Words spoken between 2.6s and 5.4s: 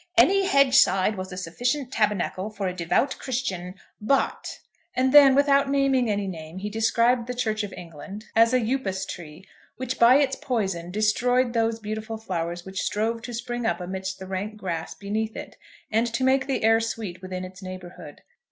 a devout Christian. But," and then,